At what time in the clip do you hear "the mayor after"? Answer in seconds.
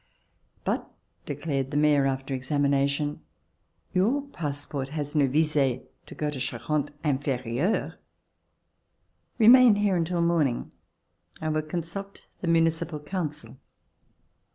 1.69-2.35